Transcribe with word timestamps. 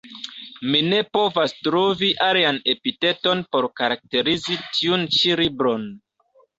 Mi 0.71 0.79
ne 0.93 1.01
povas 1.17 1.53
trovi 1.67 2.09
alian 2.29 2.59
epiteton 2.75 3.47
por 3.55 3.71
karakterizi 3.83 4.61
tiun 4.67 5.09
ĉi 5.19 5.41
libron. 5.47 5.91